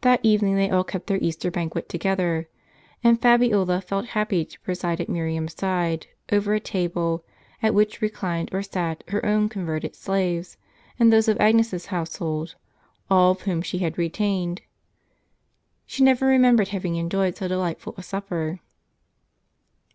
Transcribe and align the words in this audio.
That 0.00 0.20
evening 0.22 0.56
they 0.56 0.70
all 0.70 0.84
kept 0.84 1.06
their 1.06 1.18
Easter 1.20 1.50
banquet 1.50 1.86
together; 1.86 2.48
and 3.04 3.20
Fabiola 3.20 3.82
felt 3.82 4.06
happy 4.16 4.42
to 4.46 4.60
preside 4.60 5.02
at 5.02 5.08
Miriam's 5.10 5.54
side 5.54 6.06
over 6.32 6.54
a 6.54 6.60
table, 6.60 7.22
at 7.62 7.74
which 7.74 8.00
reclined 8.00 8.48
or 8.54 8.62
sat 8.62 9.04
her 9.08 9.22
own 9.26 9.50
converted 9.50 9.94
slaves, 9.94 10.56
and 10.98 11.12
those 11.12 11.28
of 11.28 11.38
Agnes' 11.38 11.74
s 11.74 11.84
household, 11.92 12.54
all 13.10 13.32
of 13.32 13.42
whom 13.42 13.60
she 13.60 13.80
had 13.80 13.98
retained. 13.98 14.62
She 15.84 16.02
never 16.02 16.24
remembered 16.24 16.68
having 16.68 16.96
enjoyed 16.96 17.36
so 17.36 17.46
delightful 17.46 17.92
a 17.98 18.02
supper. 18.02 18.60